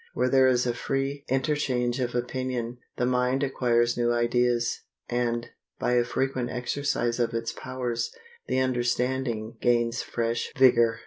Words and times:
Where 0.15 0.29
there 0.29 0.47
is 0.47 0.65
a 0.65 0.73
free 0.73 1.25
interchange 1.29 1.99
of 1.99 2.15
opinion, 2.15 2.79
the 2.97 3.05
mind 3.05 3.43
acquires 3.43 3.95
new 3.95 4.11
ideas, 4.11 4.79
and, 5.07 5.49
by 5.77 5.91
a 5.93 6.03
frequent 6.03 6.49
exercise 6.49 7.19
of 7.19 7.35
its 7.35 7.53
powers, 7.53 8.11
the 8.47 8.57
understanding 8.61 9.57
gains 9.61 10.01
fresh 10.01 10.51
vigor. 10.57 10.97